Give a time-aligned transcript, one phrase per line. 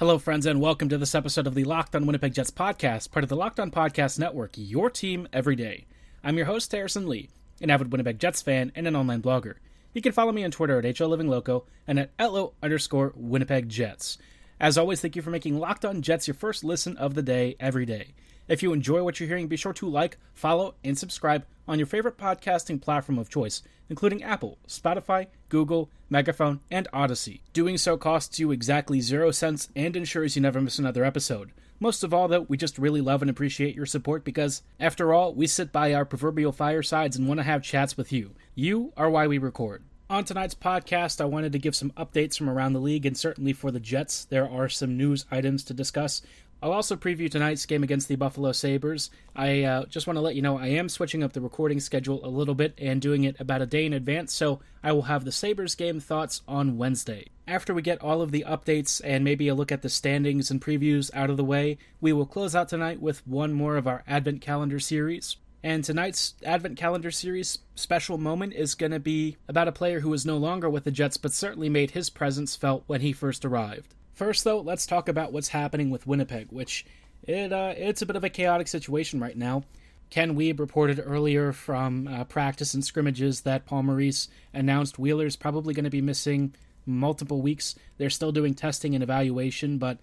[0.00, 3.22] Hello, friends, and welcome to this episode of the Locked On Winnipeg Jets podcast, part
[3.22, 5.84] of the Locked On Podcast Network, your team every day.
[6.24, 7.28] I'm your host, Harrison Lee,
[7.60, 9.56] an avid Winnipeg Jets fan and an online blogger.
[9.92, 14.16] You can follow me on Twitter at HOLivingLoco and at LO underscore Winnipeg Jets.
[14.58, 17.56] As always, thank you for making Locked On Jets your first listen of the day
[17.60, 18.14] every day.
[18.50, 21.86] If you enjoy what you're hearing, be sure to like, follow, and subscribe on your
[21.86, 27.42] favorite podcasting platform of choice, including Apple, Spotify, Google, Megaphone, and Odyssey.
[27.52, 31.52] Doing so costs you exactly zero cents and ensures you never miss another episode.
[31.78, 35.32] Most of all, though, we just really love and appreciate your support because, after all,
[35.32, 38.32] we sit by our proverbial firesides and want to have chats with you.
[38.56, 39.84] You are why we record.
[40.10, 43.52] On tonight's podcast, I wanted to give some updates from around the league, and certainly
[43.52, 46.20] for the Jets, there are some news items to discuss.
[46.62, 49.10] I'll also preview tonight's game against the Buffalo Sabres.
[49.34, 52.24] I uh, just want to let you know I am switching up the recording schedule
[52.24, 55.24] a little bit and doing it about a day in advance, so I will have
[55.24, 57.26] the Sabres game thoughts on Wednesday.
[57.48, 60.60] After we get all of the updates and maybe a look at the standings and
[60.60, 64.04] previews out of the way, we will close out tonight with one more of our
[64.06, 65.36] Advent Calendar series.
[65.62, 70.12] And tonight's Advent Calendar series special moment is going to be about a player who
[70.12, 73.44] is no longer with the Jets but certainly made his presence felt when he first
[73.44, 73.94] arrived.
[74.20, 76.84] First, though, let's talk about what's happening with Winnipeg, which
[77.22, 79.62] it uh, it's a bit of a chaotic situation right now.
[80.10, 85.72] Ken Wiebe reported earlier from uh, practice and scrimmages that Paul Maurice announced Wheeler's probably
[85.72, 86.54] going to be missing
[86.84, 87.76] multiple weeks.
[87.96, 90.00] They're still doing testing and evaluation, but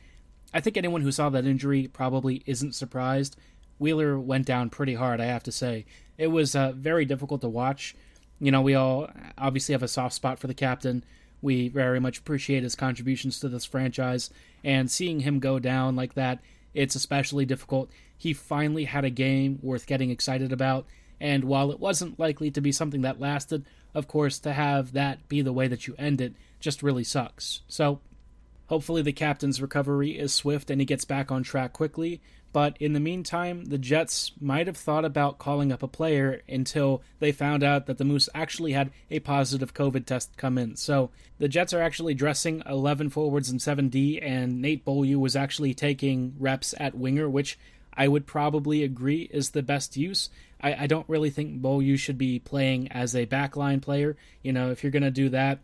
[0.52, 3.38] I think anyone who saw that injury probably isn't surprised.
[3.78, 5.86] Wheeler went down pretty hard, I have to say.
[6.18, 7.96] It was uh, very difficult to watch.
[8.40, 11.04] You know, we all obviously have a soft spot for the captain.
[11.48, 14.30] We very much appreciate his contributions to this franchise,
[14.66, 16.40] and seeing him go down like that,
[16.74, 17.90] it's especially difficult.
[18.18, 20.88] He finally had a game worth getting excited about,
[21.22, 23.64] and while it wasn't likely to be something that lasted,
[23.96, 27.62] of course, to have that be the way that you end it just really sucks.
[27.70, 28.02] So,
[28.68, 32.22] hopefully, the captain's recovery is swift and he gets back on track quickly.
[32.54, 37.04] But in the meantime, the Jets might have thought about calling up a player until
[37.20, 40.76] they found out that the Moose actually had a positive COVID test come in.
[40.76, 45.74] So the Jets are actually dressing 11 forwards and 7D, and Nate Beaulieu was actually
[45.74, 47.60] taking reps at winger, which
[47.94, 50.30] I would probably agree is the best use.
[50.62, 54.16] I, I don't really think Beaulieu should be playing as a backline player.
[54.42, 55.60] You know, if you're going to do that,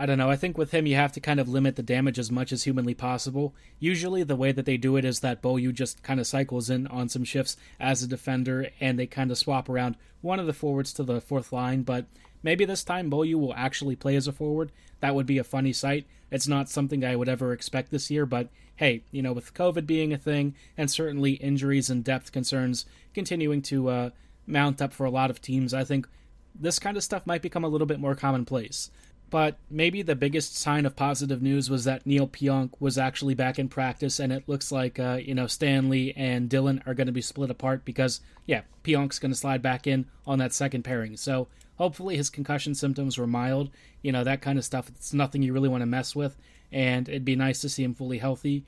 [0.00, 0.30] I don't know.
[0.30, 2.62] I think with him, you have to kind of limit the damage as much as
[2.62, 3.54] humanly possible.
[3.78, 6.86] Usually, the way that they do it is that Beaulieu just kind of cycles in
[6.86, 10.54] on some shifts as a defender, and they kind of swap around one of the
[10.54, 11.82] forwards to the fourth line.
[11.82, 12.06] But
[12.42, 14.72] maybe this time Beaulieu will actually play as a forward.
[15.00, 16.06] That would be a funny sight.
[16.30, 19.86] It's not something I would ever expect this year, but hey, you know, with COVID
[19.86, 24.10] being a thing, and certainly injuries and depth concerns continuing to uh,
[24.46, 26.08] mount up for a lot of teams, I think
[26.54, 28.90] this kind of stuff might become a little bit more commonplace.
[29.30, 33.60] But maybe the biggest sign of positive news was that Neil Pionk was actually back
[33.60, 37.12] in practice, and it looks like uh, you know Stanley and Dylan are going to
[37.12, 41.16] be split apart because yeah, Pionk's going to slide back in on that second pairing.
[41.16, 41.46] So
[41.76, 43.70] hopefully his concussion symptoms were mild.
[44.02, 44.88] You know that kind of stuff.
[44.88, 46.36] It's nothing you really want to mess with,
[46.72, 48.64] and it'd be nice to see him fully healthy.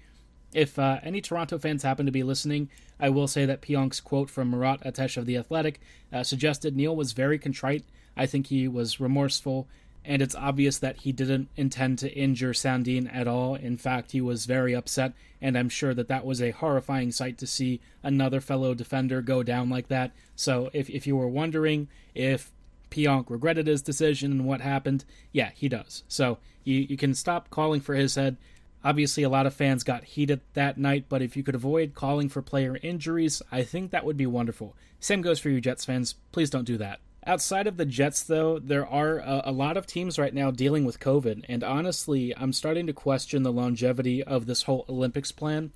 [0.54, 2.70] If uh, any Toronto fans happen to be listening,
[3.00, 5.80] I will say that Pionk's quote from Murat Ates of The Athletic
[6.12, 7.84] uh, suggested Neil was very contrite.
[8.16, 9.66] I think he was remorseful
[10.04, 13.54] and it's obvious that he didn't intend to injure Sandin at all.
[13.54, 17.38] In fact, he was very upset, and I'm sure that that was a horrifying sight
[17.38, 20.12] to see another fellow defender go down like that.
[20.34, 22.50] So, if, if you were wondering if
[22.90, 26.02] Pionk regretted his decision and what happened, yeah, he does.
[26.08, 28.36] So, you, you can stop calling for his head.
[28.84, 32.28] Obviously, a lot of fans got heated that night, but if you could avoid calling
[32.28, 34.75] for player injuries, I think that would be wonderful.
[34.99, 36.16] Same goes for you Jets fans.
[36.32, 36.99] Please don't do that.
[37.24, 40.84] Outside of the Jets, though, there are a, a, lot of teams right now dealing
[40.84, 45.70] with COVID, and honestly, I'm starting to question the longevity of this whole Olympics plan.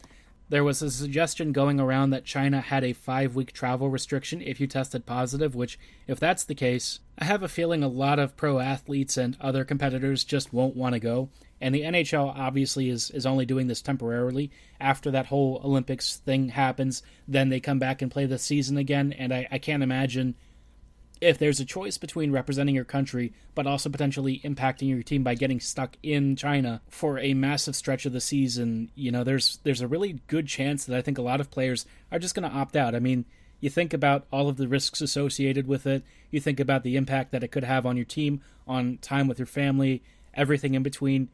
[0.49, 4.61] There was a suggestion going around that China had a five week travel restriction if
[4.61, 5.79] you tested positive, which,
[6.09, 9.65] if that's the case, I have a feeling a lot of pro athletes and other
[9.65, 11.29] competitors just won't want to go.
[11.61, 14.51] And the NHL obviously is, is only doing this temporarily.
[14.81, 19.13] After that whole Olympics thing happens, then they come back and play the season again,
[19.13, 20.35] and I, I can't imagine
[21.21, 25.35] if there's a choice between representing your country but also potentially impacting your team by
[25.35, 29.81] getting stuck in China for a massive stretch of the season, you know, there's there's
[29.81, 32.57] a really good chance that I think a lot of players are just going to
[32.57, 32.95] opt out.
[32.95, 33.25] I mean,
[33.61, 36.05] you think about all of the risks associated with it.
[36.31, 39.39] You think about the impact that it could have on your team, on time with
[39.39, 40.03] your family,
[40.35, 41.29] everything in between.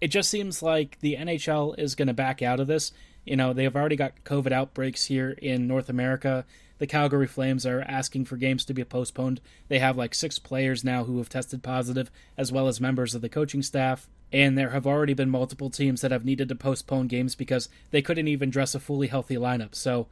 [0.00, 2.92] It just seems like the NHL is going to back out of this.
[3.24, 6.44] You know, they've already got COVID outbreaks here in North America.
[6.84, 9.40] The Calgary Flames are asking for games to be postponed.
[9.68, 13.22] They have like six players now who have tested positive, as well as members of
[13.22, 14.06] the coaching staff.
[14.30, 18.02] And there have already been multiple teams that have needed to postpone games because they
[18.02, 19.74] couldn't even dress a fully healthy lineup.
[19.74, 20.08] So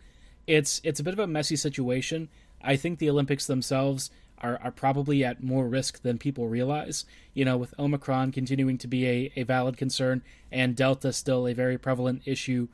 [0.46, 2.30] it's it's a bit of a messy situation.
[2.62, 7.04] I think the Olympics themselves are, are probably at more risk than people realize.
[7.34, 11.52] You know, with Omicron continuing to be a, a valid concern and Delta still a
[11.52, 12.68] very prevalent issue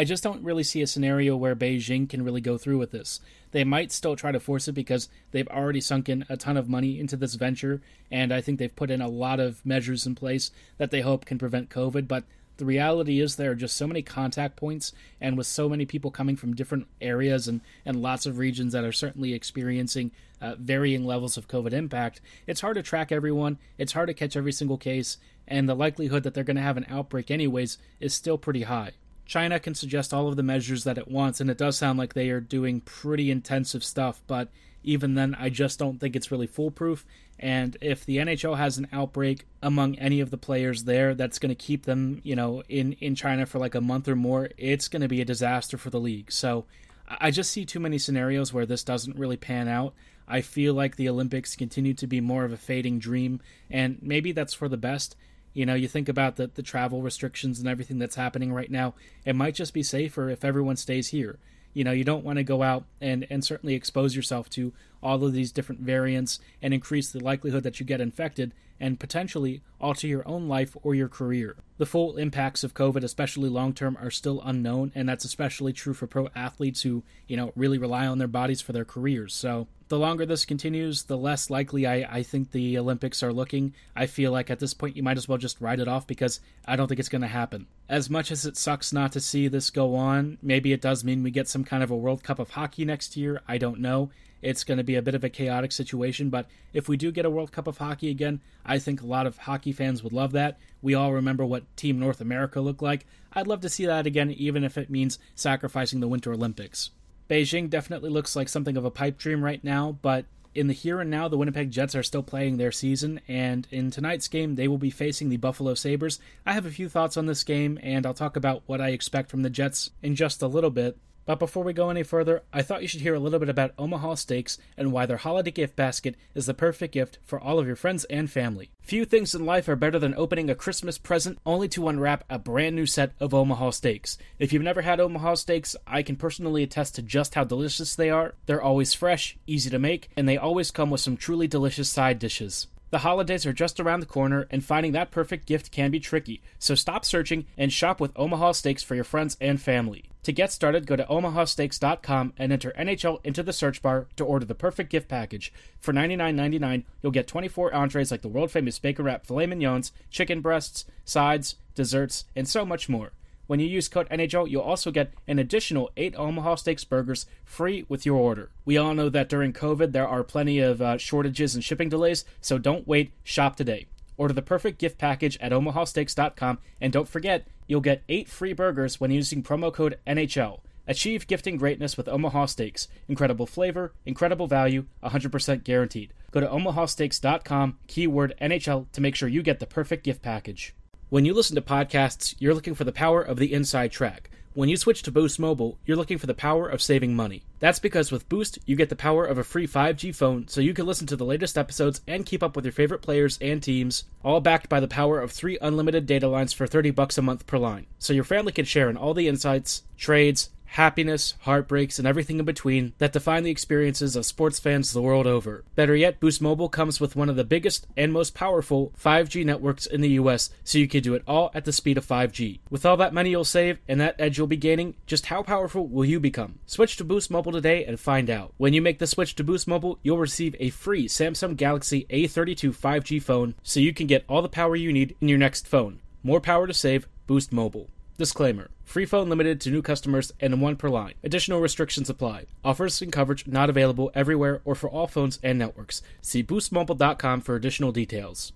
[0.00, 3.20] I just don't really see a scenario where Beijing can really go through with this.
[3.50, 6.70] They might still try to force it because they've already sunk in a ton of
[6.70, 10.14] money into this venture, and I think they've put in a lot of measures in
[10.14, 12.08] place that they hope can prevent COVID.
[12.08, 12.24] But
[12.56, 16.10] the reality is there are just so many contact points, and with so many people
[16.10, 21.04] coming from different areas and, and lots of regions that are certainly experiencing uh, varying
[21.04, 24.78] levels of COVID impact, it's hard to track everyone, it's hard to catch every single
[24.78, 28.62] case, and the likelihood that they're going to have an outbreak anyways is still pretty
[28.62, 28.92] high.
[29.30, 32.14] China can suggest all of the measures that it wants, and it does sound like
[32.14, 34.48] they are doing pretty intensive stuff, but
[34.82, 37.06] even then, I just don't think it's really foolproof.
[37.38, 41.50] And if the NHL has an outbreak among any of the players there that's going
[41.50, 44.88] to keep them, you know, in, in China for like a month or more, it's
[44.88, 46.32] going to be a disaster for the league.
[46.32, 46.64] So
[47.06, 49.94] I just see too many scenarios where this doesn't really pan out.
[50.26, 53.40] I feel like the Olympics continue to be more of a fading dream,
[53.70, 55.14] and maybe that's for the best.
[55.52, 58.94] You know, you think about the, the travel restrictions and everything that's happening right now.
[59.24, 61.38] It might just be safer if everyone stays here.
[61.72, 65.24] You know, you don't want to go out and, and certainly expose yourself to all
[65.24, 70.06] of these different variants and increase the likelihood that you get infected and potentially alter
[70.06, 71.56] your own life or your career.
[71.78, 75.94] The full impacts of COVID, especially long term, are still unknown, and that's especially true
[75.94, 79.34] for pro athletes who, you know, really rely on their bodies for their careers.
[79.34, 83.74] So the longer this continues, the less likely I, I think the Olympics are looking.
[83.96, 86.38] I feel like at this point you might as well just write it off because
[86.64, 87.66] I don't think it's going to happen.
[87.88, 91.24] As much as it sucks not to see this go on, maybe it does mean
[91.24, 93.42] we get some kind of a World Cup of Hockey next year.
[93.48, 94.10] I don't know.
[94.42, 97.26] It's going to be a bit of a chaotic situation, but if we do get
[97.26, 100.30] a World Cup of Hockey again, I think a lot of hockey fans would love
[100.32, 100.56] that.
[100.80, 103.06] We all remember what Team North America looked like.
[103.32, 106.90] I'd love to see that again, even if it means sacrificing the Winter Olympics.
[107.30, 111.00] Beijing definitely looks like something of a pipe dream right now, but in the here
[111.00, 114.66] and now, the Winnipeg Jets are still playing their season, and in tonight's game, they
[114.66, 116.18] will be facing the Buffalo Sabres.
[116.44, 119.30] I have a few thoughts on this game, and I'll talk about what I expect
[119.30, 120.98] from the Jets in just a little bit.
[121.26, 123.74] But before we go any further, I thought you should hear a little bit about
[123.78, 127.66] Omaha Steaks and why their holiday gift basket is the perfect gift for all of
[127.66, 128.70] your friends and family.
[128.80, 132.38] Few things in life are better than opening a Christmas present only to unwrap a
[132.38, 134.18] brand new set of Omaha Steaks.
[134.38, 138.10] If you've never had Omaha Steaks, I can personally attest to just how delicious they
[138.10, 138.34] are.
[138.46, 142.18] They're always fresh, easy to make, and they always come with some truly delicious side
[142.18, 142.66] dishes.
[142.90, 146.42] The holidays are just around the corner, and finding that perfect gift can be tricky,
[146.58, 150.09] so stop searching and shop with Omaha Steaks for your friends and family.
[150.24, 154.44] To get started, go to omahasteaks.com and enter NHL into the search bar to order
[154.44, 155.52] the perfect gift package.
[155.78, 160.42] For $99.99, you'll get 24 entrees like the world famous bacon wrap filet mignons, chicken
[160.42, 163.12] breasts, sides, desserts, and so much more.
[163.46, 167.84] When you use code NHL, you'll also get an additional 8 Omaha Steaks burgers free
[167.88, 168.50] with your order.
[168.64, 172.24] We all know that during COVID there are plenty of uh, shortages and shipping delays,
[172.40, 173.86] so don't wait, shop today.
[174.20, 179.00] Order the perfect gift package at omahasteaks.com, and don't forget, you'll get 8 free burgers
[179.00, 180.60] when using promo code NHL.
[180.86, 182.86] Achieve gifting greatness with Omaha Steaks.
[183.08, 186.12] Incredible flavor, incredible value, 100% guaranteed.
[186.32, 190.74] Go to omahasteaks.com, keyword NHL, to make sure you get the perfect gift package.
[191.08, 194.28] When you listen to podcasts, you're looking for the power of the inside track.
[194.52, 197.44] When you switch to Boost Mobile, you're looking for the power of saving money.
[197.60, 200.74] That's because with Boost, you get the power of a free 5G phone so you
[200.74, 204.02] can listen to the latest episodes and keep up with your favorite players and teams,
[204.24, 207.46] all backed by the power of 3 unlimited data lines for 30 bucks a month
[207.46, 207.86] per line.
[208.00, 212.44] So your family can share in all the insights, trades, happiness, heartbreaks, and everything in
[212.44, 215.64] between that define the experiences of sports fans the world over.
[215.74, 219.86] Better yet, Boost Mobile comes with one of the biggest and most powerful 5G networks
[219.86, 222.60] in the US, so you can do it all at the speed of 5G.
[222.70, 225.86] With all that money you'll save and that edge you'll be gaining, just how powerful
[225.86, 226.60] will you become?
[226.66, 228.54] Switch to Boost Mobile today and find out.
[228.56, 232.76] When you make the switch to Boost Mobile, you'll receive a free Samsung Galaxy A32
[232.76, 235.98] 5G phone so you can get all the power you need in your next phone.
[236.22, 237.88] More power to save, Boost Mobile.
[238.18, 241.14] Disclaimer Free phone limited to new customers and one per line.
[241.22, 242.46] Additional restrictions apply.
[242.64, 246.02] Offers and coverage not available everywhere or for all phones and networks.
[246.20, 248.52] See boostmobile.com for additional details.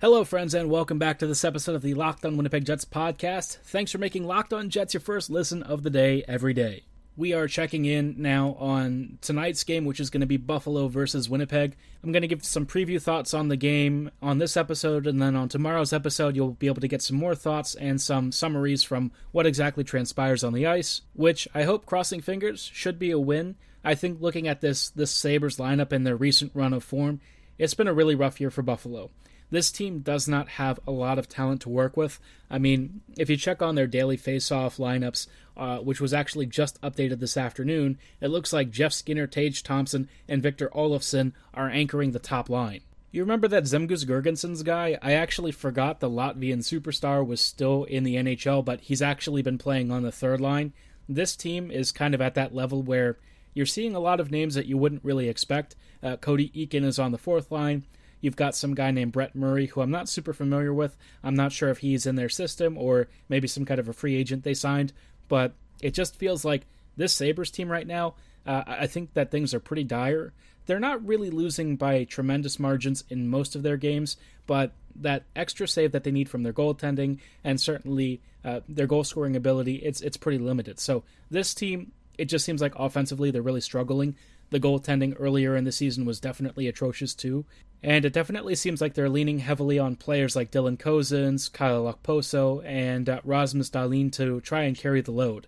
[0.00, 3.58] Hello, friends, and welcome back to this episode of the Locked On Winnipeg Jets podcast.
[3.58, 6.84] Thanks for making Locked On Jets your first listen of the day every day
[7.18, 11.28] we are checking in now on tonight's game, which is going to be Buffalo versus
[11.28, 11.76] Winnipeg.
[12.04, 15.34] I'm going to give some preview thoughts on the game on this episode, and then
[15.34, 19.10] on tomorrow's episode, you'll be able to get some more thoughts and some summaries from
[19.32, 23.56] what exactly transpires on the ice, which I hope, crossing fingers, should be a win.
[23.82, 27.20] I think looking at this this Sabres lineup and their recent run of form,
[27.58, 29.10] it's been a really rough year for Buffalo.
[29.50, 32.20] This team does not have a lot of talent to work with.
[32.50, 35.26] I mean, if you check on their daily face-off lineups,
[35.56, 40.08] uh, which was actually just updated this afternoon, it looks like Jeff Skinner, Tage Thompson,
[40.28, 42.80] and Victor Olofsson are anchoring the top line.
[43.10, 44.98] You remember that Zemgus Girgensons guy?
[45.00, 49.56] I actually forgot the Latvian superstar was still in the NHL, but he's actually been
[49.56, 50.74] playing on the third line.
[51.08, 53.16] This team is kind of at that level where
[53.54, 55.74] you're seeing a lot of names that you wouldn't really expect.
[56.02, 57.84] Uh, Cody Eakin is on the fourth line.
[58.20, 60.96] You've got some guy named Brett Murray, who I'm not super familiar with.
[61.22, 64.16] I'm not sure if he's in their system or maybe some kind of a free
[64.16, 64.92] agent they signed,
[65.28, 68.14] but it just feels like this Sabres team right now,
[68.46, 70.32] uh, I think that things are pretty dire.
[70.66, 75.68] They're not really losing by tremendous margins in most of their games, but that extra
[75.68, 80.00] save that they need from their goaltending and certainly uh, their goal scoring ability, it's
[80.00, 80.78] it's pretty limited.
[80.80, 84.16] So this team, it just seems like offensively they're really struggling.
[84.50, 87.44] The goaltending earlier in the season was definitely atrocious too,
[87.82, 92.64] and it definitely seems like they're leaning heavily on players like Dylan Cozens, Kyle Okposo,
[92.64, 95.46] and uh, Rasmus Dahlin to try and carry the load.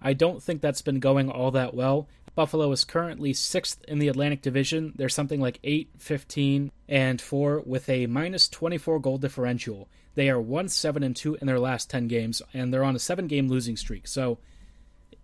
[0.00, 2.08] I don't think that's been going all that well.
[2.34, 4.92] Buffalo is currently sixth in the Atlantic Division.
[4.96, 9.88] They're something like 8, 15, and 4 with a minus 24 goal differential.
[10.14, 13.00] They are 1 7 and 2 in their last 10 games, and they're on a
[13.00, 14.06] 7 game losing streak.
[14.06, 14.38] So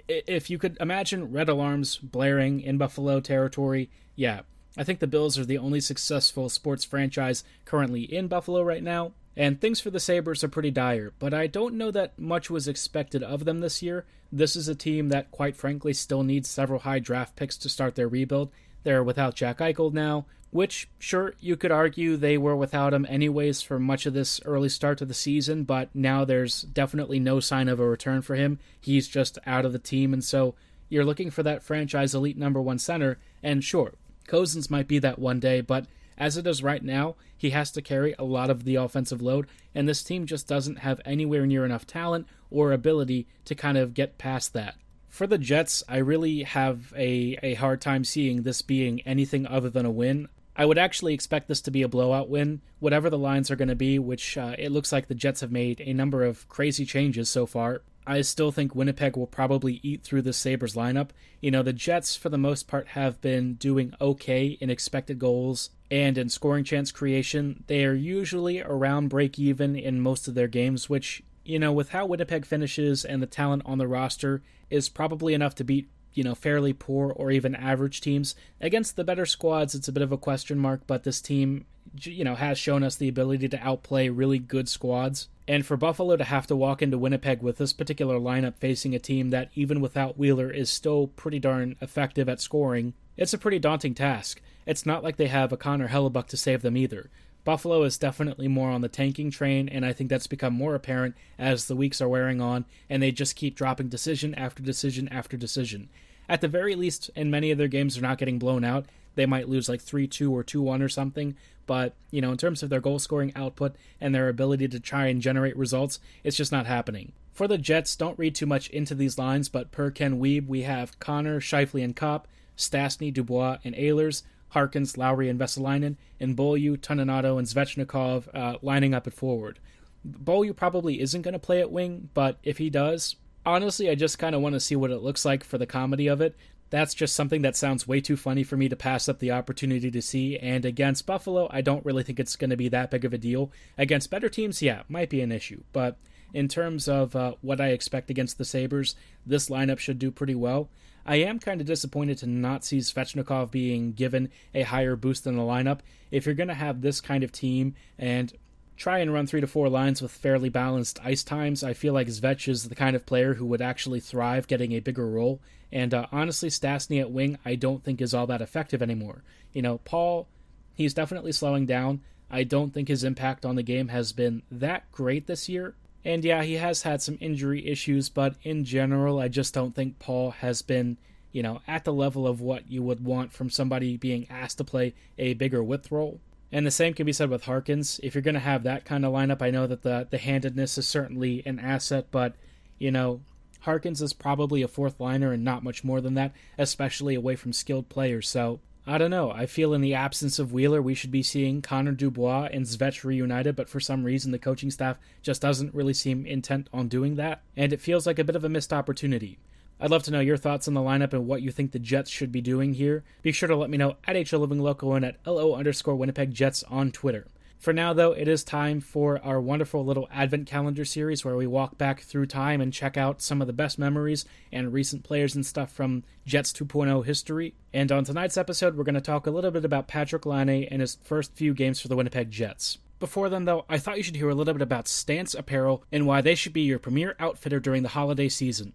[0.09, 4.41] if you could imagine red alarms blaring in Buffalo territory, yeah,
[4.77, 9.13] I think the Bills are the only successful sports franchise currently in Buffalo right now,
[9.37, 12.69] and things for the Sabres are pretty dire, but I don't know that much was
[12.69, 14.05] expected of them this year.
[14.33, 17.95] This is a team that, quite frankly, still needs several high draft picks to start
[17.95, 18.51] their rebuild.
[18.89, 23.61] They're without Jack Eichel now, which, sure, you could argue they were without him anyways
[23.61, 27.69] for much of this early start to the season, but now there's definitely no sign
[27.69, 28.59] of a return for him.
[28.81, 30.55] He's just out of the team, and so
[30.89, 33.93] you're looking for that franchise elite number one center, and sure,
[34.27, 35.85] Cozens might be that one day, but
[36.17, 39.49] as it is right now, he has to carry a lot of the offensive load,
[39.75, 43.93] and this team just doesn't have anywhere near enough talent or ability to kind of
[43.93, 44.77] get past that.
[45.19, 49.69] For the Jets, I really have a, a hard time seeing this being anything other
[49.69, 50.29] than a win.
[50.55, 53.67] I would actually expect this to be a blowout win, whatever the lines are going
[53.67, 56.87] to be, which uh, it looks like the Jets have made a number of crazy
[56.87, 57.83] changes so far.
[58.07, 61.09] I still think Winnipeg will probably eat through the Sabres lineup.
[61.41, 65.71] You know, the Jets, for the most part, have been doing okay in expected goals
[65.91, 67.65] and in scoring chance creation.
[67.67, 71.91] They are usually around break even in most of their games, which, you know, with
[71.91, 76.25] how Winnipeg finishes and the talent on the roster, is probably enough to beat you
[76.25, 78.35] know, fairly poor or even average teams.
[78.61, 81.65] Against the better squads, it's a bit of a question mark, but this team,
[82.01, 85.29] you know, has shown us the ability to outplay really good squads.
[85.47, 88.99] And for Buffalo to have to walk into Winnipeg with this particular lineup facing a
[88.99, 93.59] team that, even without Wheeler, is still pretty darn effective at scoring, it's a pretty
[93.59, 94.43] daunting task.
[94.67, 97.11] It's not like they have a Connor Hellebuyck to save them either.
[97.45, 101.15] Buffalo is definitely more on the tanking train, and I think that's become more apparent
[101.39, 105.37] as the weeks are wearing on, and they just keep dropping decision after decision after
[105.37, 105.89] decision.
[106.29, 108.87] At the very least, in many of their games, they're not getting blown out.
[109.15, 112.39] They might lose like 3 2 or 2 1 or something, but, you know, in
[112.39, 116.37] terms of their goal scoring output and their ability to try and generate results, it's
[116.37, 117.13] just not happening.
[117.33, 120.63] For the Jets, don't read too much into these lines, but per Ken Wiebe, we
[120.63, 122.27] have Connor, Scheifele, and Copp,
[122.57, 128.95] Stastny, Dubois, and Ehlers, Harkins, Lowry, and Vesalainen, and Beaulieu, Toninato, and Svechnikov uh, lining
[128.95, 129.59] up at forward.
[130.05, 134.19] Beaulieu probably isn't going to play at wing, but if he does, honestly, I just
[134.19, 136.37] kind of want to see what it looks like for the comedy of it.
[136.71, 139.91] That's just something that sounds way too funny for me to pass up the opportunity
[139.91, 140.39] to see.
[140.39, 143.19] And against Buffalo, I don't really think it's going to be that big of a
[143.19, 143.51] deal.
[143.79, 145.63] Against better teams, yeah, might be an issue.
[145.73, 145.97] But
[146.35, 150.35] in terms of uh, what I expect against the Sabres, this lineup should do pretty
[150.35, 150.69] well.
[151.09, 155.37] I am kind of disappointed to not see Svechnikov being given a higher boost in
[155.37, 155.79] the lineup.
[156.11, 158.31] If you're going to have this kind of team and
[158.77, 162.09] try and run three to four lines with fairly balanced ice times, I feel like
[162.09, 165.41] Svech is the kind of player who would actually thrive getting a bigger role.
[165.73, 169.25] And uh, honestly, Stastny at wing, I don't think is all that effective anymore.
[169.55, 170.29] You know, Paul,
[170.75, 172.03] he's definitely slowing down.
[172.31, 175.75] I don't think his impact on the game has been that great this year.
[176.05, 179.99] And yeah, he has had some injury issues, but in general, I just don't think
[179.99, 180.97] Paul has been,
[181.33, 184.65] you know, at the level of what you would want from somebody being asked to
[184.65, 186.21] play a bigger width role.
[186.51, 188.01] And the same can be said with Harkins.
[188.03, 190.79] If you're going to have that kind of lineup, I know that the the handedness
[190.79, 192.35] is certainly an asset, but
[192.79, 193.21] you know,
[193.61, 197.53] Harkins is probably a fourth liner and not much more than that, especially away from
[197.53, 198.29] skilled players.
[198.29, 198.61] So
[198.91, 199.31] I don't know.
[199.31, 203.05] I feel in the absence of Wheeler, we should be seeing Connor Dubois and Svech
[203.05, 207.17] reunited, but for some reason, the coaching staff just doesn't really seem intent on doing
[207.17, 209.39] that, and it feels like a bit of a missed opportunity.
[209.79, 212.11] I'd love to know your thoughts on the lineup and what you think the Jets
[212.11, 213.05] should be doing here.
[213.21, 216.33] Be sure to let me know at HL Living Local and at LO underscore Winnipeg
[216.33, 217.27] Jets on Twitter.
[217.59, 221.47] For now, though, it is time for our wonderful little advent calendar series where we
[221.47, 225.35] walk back through time and check out some of the best memories and recent players
[225.35, 227.55] and stuff from Jets 2.0 history.
[227.73, 230.81] And on tonight's episode, we're going to talk a little bit about Patrick Laine and
[230.81, 232.79] his first few games for the Winnipeg Jets.
[233.01, 236.07] Before then, though, I thought you should hear a little bit about Stance Apparel and
[236.07, 238.73] why they should be your premier outfitter during the holiday season.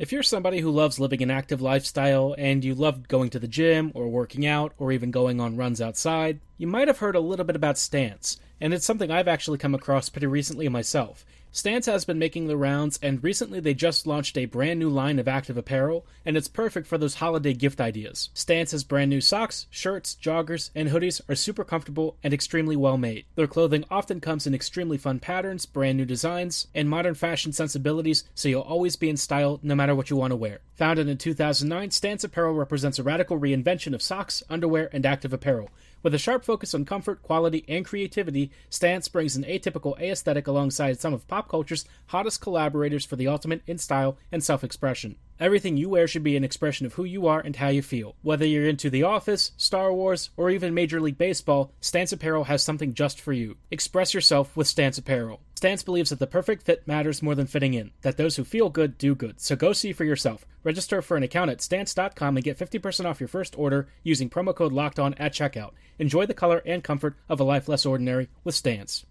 [0.00, 3.46] If you're somebody who loves living an active lifestyle and you love going to the
[3.46, 7.20] gym or working out or even going on runs outside, you might have heard a
[7.20, 11.26] little bit about Stance, and it's something I've actually come across pretty recently myself.
[11.52, 15.18] Stance has been making the rounds, and recently they just launched a brand new line
[15.18, 18.30] of active apparel, and it's perfect for those holiday gift ideas.
[18.34, 23.24] Stance's brand new socks, shirts, joggers, and hoodies are super comfortable and extremely well made.
[23.34, 28.22] Their clothing often comes in extremely fun patterns, brand new designs, and modern fashion sensibilities,
[28.32, 30.60] so you'll always be in style no matter what you want to wear.
[30.76, 35.68] Founded in 2009, Stance Apparel represents a radical reinvention of socks, underwear, and active apparel.
[36.02, 40.98] With a sharp focus on comfort, quality, and creativity, Stance brings an atypical aesthetic alongside
[40.98, 45.16] some of pop culture's hottest collaborators for the ultimate in style and self expression.
[45.40, 48.14] Everything you wear should be an expression of who you are and how you feel.
[48.20, 52.62] Whether you're into The Office, Star Wars, or even Major League Baseball, Stance Apparel has
[52.62, 53.56] something just for you.
[53.70, 55.40] Express yourself with Stance Apparel.
[55.54, 58.68] Stance believes that the perfect fit matters more than fitting in, that those who feel
[58.68, 59.40] good do good.
[59.40, 60.44] So go see for yourself.
[60.62, 64.54] Register for an account at stance.com and get 50% off your first order using promo
[64.54, 65.70] code locked on at checkout.
[65.98, 69.06] Enjoy the color and comfort of a life less ordinary with Stance.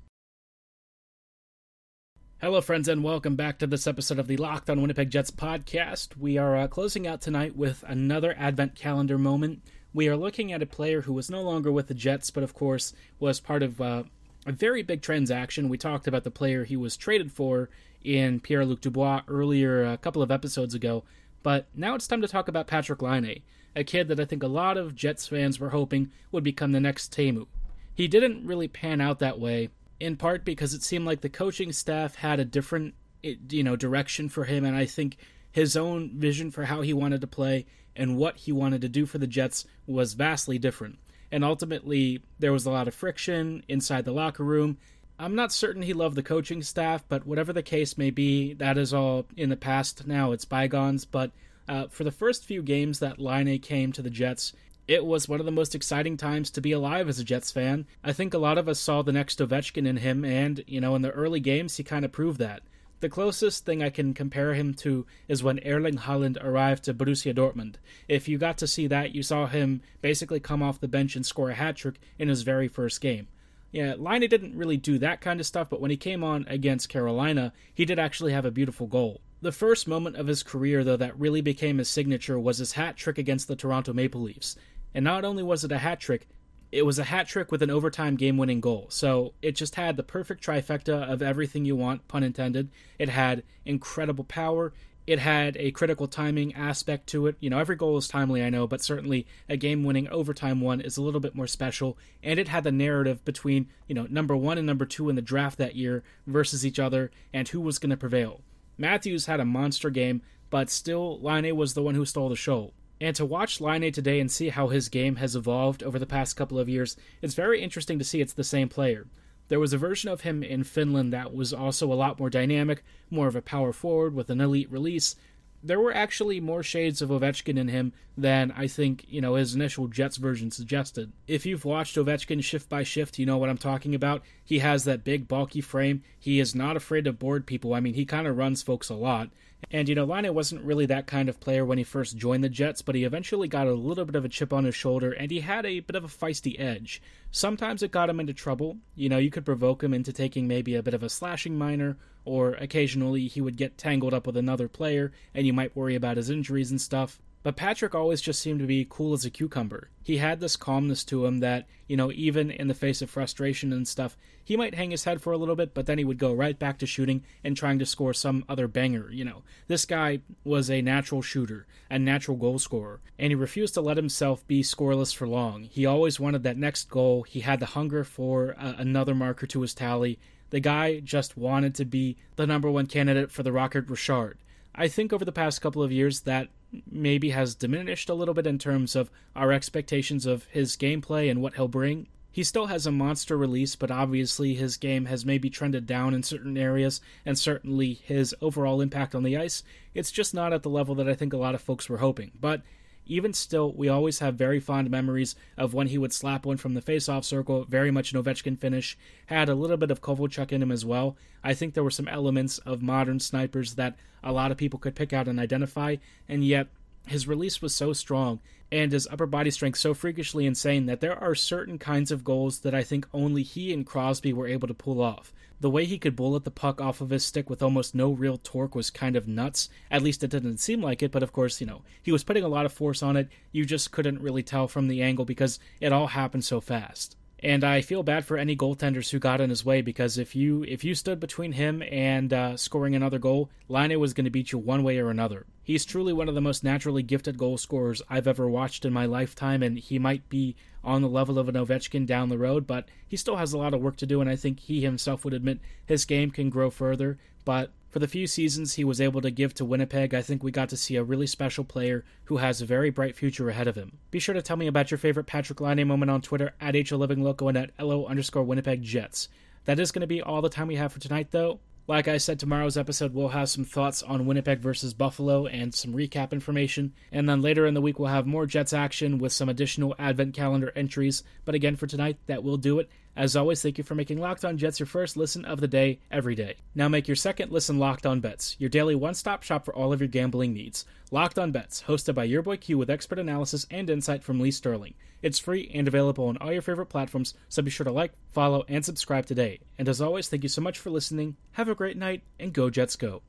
[2.42, 6.16] Hello, friends, and welcome back to this episode of the Locked on Winnipeg Jets podcast.
[6.16, 9.62] We are uh, closing out tonight with another Advent calendar moment.
[9.94, 12.54] We are looking at a player who was no longer with the Jets, but of
[12.54, 14.04] course was part of uh,
[14.46, 15.68] a very big transaction.
[15.68, 17.70] We talked about the player he was traded for
[18.06, 21.04] in Pierre Luc Dubois earlier, a couple of episodes ago,
[21.44, 23.42] but now it's time to talk about Patrick Laine,
[23.76, 26.80] a kid that I think a lot of Jets fans were hoping would become the
[26.80, 27.48] next Teemu.
[27.94, 31.72] He didn't really pan out that way in part because it seemed like the coaching
[31.72, 35.18] staff had a different you know direction for him and I think
[35.52, 39.06] his own vision for how he wanted to play and what he wanted to do
[39.06, 41.00] for the Jets was vastly different.
[41.32, 44.78] And ultimately there was a lot of friction inside the locker room.
[45.18, 48.78] I'm not certain he loved the coaching staff, but whatever the case may be, that
[48.78, 50.32] is all in the past now.
[50.32, 51.04] It's bygones.
[51.04, 51.32] But
[51.68, 54.54] uh, for the first few games that Laine came to the Jets,
[54.90, 57.86] it was one of the most exciting times to be alive as a Jets fan.
[58.04, 60.96] I think a lot of us saw the next Ovechkin in him, and, you know,
[60.96, 62.64] in the early games, he kind of proved that.
[63.00, 67.36] The closest thing I can compare him to is when Erling Haaland arrived to Borussia
[67.36, 67.76] Dortmund.
[68.08, 71.24] If you got to see that, you saw him basically come off the bench and
[71.24, 73.28] score a hat trick in his very first game.
[73.72, 76.90] Yeah, Laine didn't really do that kind of stuff, but when he came on against
[76.90, 79.22] Carolina, he did actually have a beautiful goal.
[79.42, 82.98] The first moment of his career, though, that really became his signature was his hat
[82.98, 84.58] trick against the Toronto Maple Leafs.
[84.94, 86.28] And not only was it a hat trick,
[86.72, 88.88] it was a hat trick with an overtime game winning goal.
[88.90, 92.70] So it just had the perfect trifecta of everything you want, pun intended.
[92.98, 94.74] It had incredible power.
[95.08, 97.36] It had a critical timing aspect to it.
[97.40, 100.82] You know, every goal is timely, I know, but certainly a game winning overtime one
[100.82, 101.98] is a little bit more special.
[102.22, 105.24] And it had the narrative between, you know, number one and number two in the
[105.24, 108.42] draft that year versus each other and who was going to prevail.
[108.78, 110.22] Matthews had a monster game,
[110.52, 112.74] but still, Laine was the one who stole the show.
[113.02, 116.36] And to watch Laine today and see how his game has evolved over the past
[116.36, 119.08] couple of years, it's very interesting to see it's the same player.
[119.48, 122.84] There was a version of him in Finland that was also a lot more dynamic,
[123.10, 125.16] more of a power forward with an elite release.
[125.64, 129.56] There were actually more shades of Ovechkin in him than I think, you know, his
[129.56, 131.12] initial Jets version suggested.
[131.28, 134.24] If you've watched Ovechkin shift by shift, you know what I'm talking about.
[134.50, 136.02] He has that big, bulky frame.
[136.20, 137.76] He is not afraid to board people.
[137.76, 139.30] I mean, he kind of runs folks a lot.
[139.70, 142.50] And, you know, Laine wasn't really that kind of player when he first joined the
[142.50, 145.30] Jets, but he eventually got a little bit of a chip on his shoulder, and
[145.30, 147.00] he had a bit of a feisty edge.
[147.30, 148.78] Sometimes it got him into trouble.
[148.96, 151.98] You know, you could provoke him into taking maybe a bit of a slashing minor,
[152.26, 156.18] or occasionally he would get tangled up with another player, and you might worry about
[156.18, 157.20] his injuries and stuff.
[157.42, 159.90] But Patrick always just seemed to be cool as a cucumber.
[160.04, 163.72] He had this calmness to him that, you know, even in the face of frustration
[163.72, 166.18] and stuff, he might hang his head for a little bit, but then he would
[166.18, 169.44] go right back to shooting and trying to score some other banger, you know.
[169.68, 173.98] This guy was a natural shooter, a natural goal scorer, and he refused to let
[173.98, 175.64] himself be scoreless for long.
[175.64, 177.24] He always wanted that next goal.
[177.24, 180.20] He had the hunger for uh, another marker to his tally.
[180.50, 184.40] The guy just wanted to be the number one candidate for the Rocket Richard.
[184.76, 186.50] I think over the past couple of years that
[186.90, 191.42] maybe has diminished a little bit in terms of our expectations of his gameplay and
[191.42, 192.08] what he'll bring.
[192.32, 196.22] He still has a monster release, but obviously his game has maybe trended down in
[196.22, 199.64] certain areas, and certainly his overall impact on the ice,
[199.96, 202.32] it's just not at the level that I think a lot of folks were hoping.
[202.40, 202.62] But
[203.10, 206.76] even still, we always have very fond memories of when he would slap one from
[206.76, 208.98] the face-off circle, very much an Ovechkin finish.
[209.26, 211.18] Had a little bit of Kovalchuk in him as well.
[211.44, 214.96] I think there were some elements of modern snipers that a lot of people could
[214.96, 216.68] pick out and identify, and yet
[217.08, 218.40] his release was so strong
[218.72, 222.60] and his upper body strength so freakishly insane that there are certain kinds of goals
[222.60, 225.34] that I think only he and Crosby were able to pull off.
[225.62, 228.38] The way he could bullet the puck off of his stick with almost no real
[228.38, 229.68] torque was kind of nuts.
[229.92, 232.46] At least it didn't seem like it, but of course, you know, he was putting
[232.46, 233.28] a lot of force on it.
[233.52, 237.18] You just couldn't really tell from the angle because it all happened so fast.
[237.42, 240.64] And I feel bad for any goaltenders who got in his way because if you
[240.64, 244.52] if you stood between him and uh, scoring another goal, Laine was going to beat
[244.52, 245.46] you one way or another.
[245.70, 249.06] He's truly one of the most naturally gifted goal scorers I've ever watched in my
[249.06, 252.90] lifetime, and he might be on the level of an Ovechkin down the road, but
[253.08, 255.34] he still has a lot of work to do, and I think he himself would
[255.36, 257.20] admit his game can grow further.
[257.46, 260.50] But for the few seasons he was able to give to Winnipeg, I think we
[260.50, 263.76] got to see a really special player who has a very bright future ahead of
[263.76, 264.00] him.
[264.10, 267.48] Be sure to tell me about your favorite Patrick Laine moment on Twitter at HLivingLoco
[267.48, 269.30] and at LO underscore Winnipeg Jets.
[269.66, 271.60] That is going to be all the time we have for tonight, though.
[271.90, 275.96] Like I said, tomorrow's episode we'll have some thoughts on Winnipeg versus Buffalo and some
[275.96, 276.94] recap information.
[277.12, 280.36] And then later in the week we'll have more Jets action with some additional advent
[280.36, 281.24] calendar entries.
[281.46, 282.92] But again, for tonight, that will do it.
[283.16, 286.00] As always, thank you for making Locked On Jets your first listen of the day
[286.10, 286.56] every day.
[286.74, 289.92] Now make your second listen Locked On Bets, your daily one stop shop for all
[289.92, 290.86] of your gambling needs.
[291.12, 294.52] Locked On Bets, hosted by your boy Q with expert analysis and insight from Lee
[294.52, 294.94] Sterling.
[295.22, 298.64] It's free and available on all your favorite platforms, so be sure to like, follow,
[298.70, 299.60] and subscribe today.
[299.78, 301.36] And as always, thank you so much for listening.
[301.54, 303.22] Have a great night, and go Jets go.